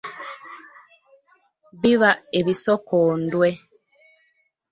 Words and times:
Biba 1.81 2.11
ebisokondwe. 2.39 3.47